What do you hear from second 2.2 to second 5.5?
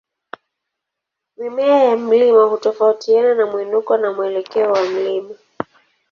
hutofautiana na mwinuko na mwelekeo wa mlima.